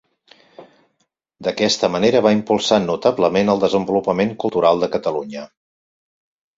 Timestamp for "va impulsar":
2.29-2.81